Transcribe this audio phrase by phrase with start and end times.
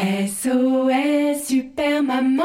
[0.00, 2.44] SOS Super Maman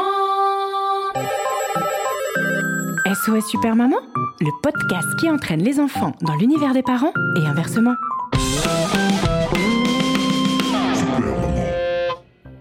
[3.06, 3.96] SOS Super Maman,
[4.42, 7.94] le podcast qui entraîne les enfants dans l'univers des parents et inversement.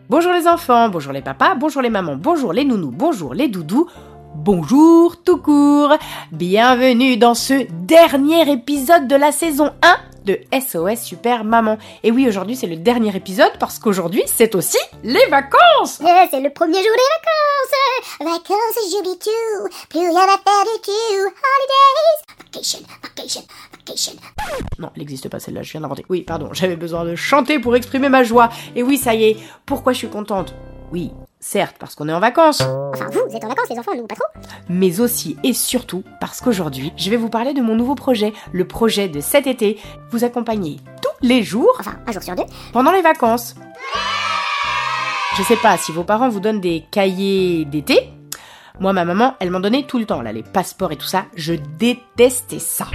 [0.08, 3.88] Bonjour les enfants, bonjour les papas, bonjour les mamans, bonjour les nounous, bonjour les doudous,
[4.36, 5.98] bonjour tout court.
[6.30, 11.78] Bienvenue dans ce dernier épisode de la saison 1 de SOS Super Maman.
[12.02, 16.40] Et oui, aujourd'hui c'est le dernier épisode parce qu'aujourd'hui c'est aussi les vacances Euh, c'est
[16.40, 18.38] le premier jour des vacances.
[18.38, 19.68] Vacances, j'oublie tout.
[19.90, 20.90] Plus rien à faire du tout.
[20.90, 22.34] Holidays.
[22.52, 23.42] Vacation, vacation,
[23.78, 24.12] vacation.
[24.78, 26.04] Non, elle n'existe pas celle-là, je viens d'inventer.
[26.08, 28.48] Oui, pardon, j'avais besoin de chanter pour exprimer ma joie.
[28.76, 30.54] Et oui, ça y est, pourquoi je suis contente?
[30.92, 31.10] Oui,
[31.44, 34.06] certes, parce qu'on est en vacances, Enfin, vous, vous êtes en vacances, les enfants, nous,
[34.06, 34.24] pas trop.
[34.68, 38.66] mais aussi et surtout parce qu'aujourd'hui, je vais vous parler de mon nouveau projet, le
[38.66, 39.78] projet de cet été,
[40.10, 42.44] vous accompagner tous les jours Enfin, un jour sur deux.
[42.72, 43.54] pendant les vacances.
[45.36, 48.08] Je sais pas si vos parents vous donnent des cahiers d'été.
[48.80, 51.26] Moi, ma maman, elle m'en donnait tout le temps, là, les passeports et tout ça.
[51.36, 52.86] Je détestais ça.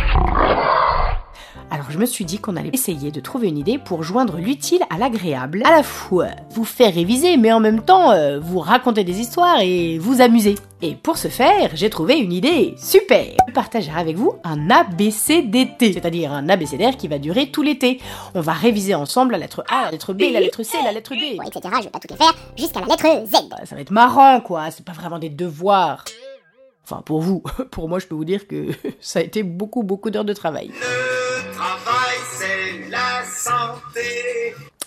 [1.71, 4.81] Alors je me suis dit qu'on allait essayer de trouver une idée pour joindre l'utile
[4.89, 9.03] à l'agréable, à la fois vous faire réviser, mais en même temps euh, vous raconter
[9.03, 10.55] des histoires et vous amuser.
[10.81, 15.93] Et pour ce faire, j'ai trouvé une idée super Je partagerai avec vous un ABCDT,
[15.93, 17.99] c'est-à-dire un abécédaire qui va durer tout l'été.
[18.33, 21.13] On va réviser ensemble la lettre A, la lettre B, la lettre C, la lettre
[21.13, 21.37] D.
[21.37, 21.75] Bon, etc.
[21.79, 23.49] Je vais pas tout les faire jusqu'à la lettre Z.
[23.49, 24.71] Bah, ça va être marrant, quoi.
[24.71, 26.03] C'est pas vraiment des devoirs.
[26.83, 27.43] Enfin, pour vous.
[27.71, 30.71] Pour moi, je peux vous dire que ça a été beaucoup, beaucoup d'heures de travail,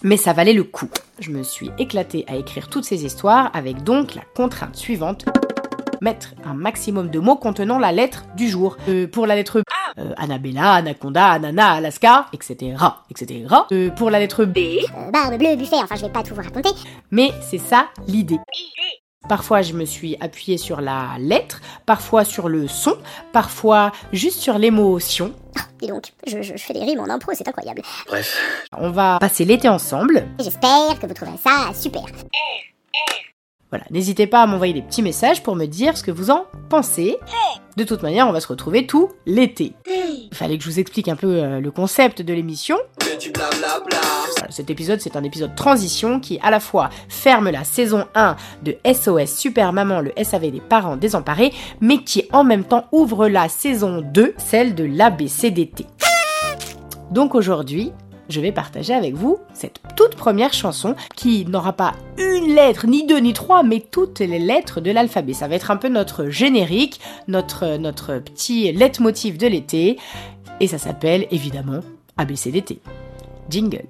[0.02, 0.88] Mais ça valait le coup.
[1.20, 5.24] Je me suis éclatée à écrire toutes ces histoires avec donc la contrainte suivante.
[6.00, 8.76] Mettre un maximum de mots contenant la lettre du jour.
[8.88, 9.64] Euh, pour la lettre B,
[9.98, 12.74] euh, Annabella, Anaconda, Anana, Alaska, etc.
[13.10, 13.46] etc.
[13.70, 16.42] Euh, pour la lettre B, Euh, barbe bleue, buffet, enfin, je vais pas tout vous
[16.42, 16.70] raconter.
[17.12, 18.38] Mais c'est ça l'idée.
[19.28, 22.96] Parfois, je me suis appuyée sur la lettre, parfois sur le son,
[23.32, 25.32] parfois juste sur l'émotion.
[25.80, 27.82] Dis donc, je, je fais des rimes en impro, c'est incroyable.
[28.06, 28.36] Bref,
[28.76, 30.26] On va passer l'été ensemble.
[30.40, 32.02] J'espère que vous trouverez ça super.
[33.70, 36.44] Voilà, n'hésitez pas à m'envoyer des petits messages pour me dire ce que vous en
[36.68, 37.16] pensez.
[37.76, 39.72] De toute manière, on va se retrouver tout l'été.
[39.86, 42.76] Il fallait que je vous explique un peu euh, le concept de l'émission.
[44.52, 48.76] Cet épisode, c'est un épisode transition qui, à la fois, ferme la saison 1 de
[48.84, 53.48] SOS Super Maman, le SAV des parents désemparés, mais qui, en même temps, ouvre la
[53.48, 55.86] saison 2, celle de l'ABCDT.
[57.10, 57.92] Donc aujourd'hui,
[58.28, 63.06] je vais partager avec vous cette toute première chanson qui n'aura pas une lettre, ni
[63.06, 65.32] deux, ni trois, mais toutes les lettres de l'alphabet.
[65.32, 69.98] Ça va être un peu notre générique, notre, notre petit leitmotiv de l'été,
[70.60, 71.80] et ça s'appelle évidemment
[72.22, 72.78] ABCDT.
[73.50, 73.84] Jingle.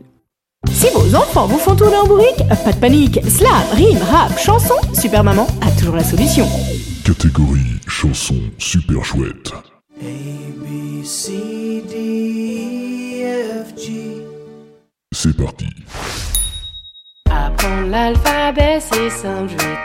[0.70, 4.74] Si vos enfants vous font tourner en bourrique, pas de panique, slam, rime, rap, chanson,
[4.94, 6.46] Super Maman a toujours la solution.
[7.04, 9.52] Catégorie chanson super chouette.
[10.00, 14.22] A, B, C, D, E, F, G.
[15.14, 15.66] C'est parti.
[17.30, 19.76] Apprendre l'alphabet, c'est simple, je vais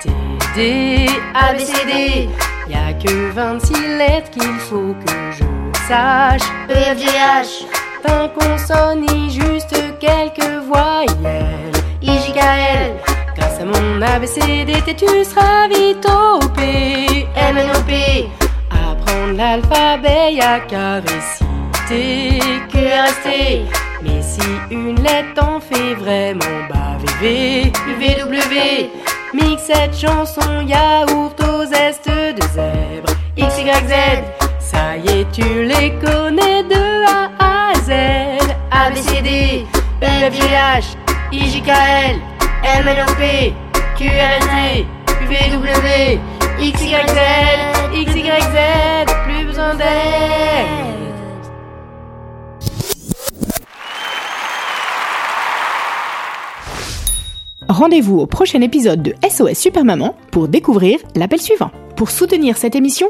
[0.55, 1.11] t'aider.
[1.33, 2.29] A, B, C, D.
[2.69, 5.43] Y a que 26 lettres qu'il faut que je
[5.87, 6.41] sache.
[6.69, 7.76] E, F, G, H.
[8.07, 11.71] Fin consonne, ni juste quelques voyelles.
[12.01, 12.93] I, J, K, L.
[13.35, 13.99] Grâce à mon
[15.23, 17.27] seras vite au P.
[17.35, 18.27] M, N, O, P.
[18.71, 22.39] Apprendre l'alphabet, y a qu'à réciter.
[22.69, 23.65] Q, R, S, T.
[24.03, 24.41] Mais si
[24.71, 28.89] une lettre t'en fait vraiment baver, U, V, W.
[29.33, 33.13] Mixe cette chanson, yaourt aux zestes de zèbre.
[33.87, 33.93] Z.
[34.59, 36.96] Ça y est, tu les connais de
[39.99, 40.95] D, E, F, G, H,
[41.31, 42.21] I, J, K, L,
[42.63, 43.53] M, N, O, P,
[43.97, 46.19] Q, R, S, T, U, V, W,
[46.59, 47.19] X, Y, Z,
[47.93, 48.57] X, Y, Z,
[49.25, 50.87] plus besoin d'aide.
[57.67, 61.71] Rendez-vous au prochain épisode de SOS Super Maman pour découvrir l'appel suivant.
[61.95, 63.09] Pour soutenir cette émission,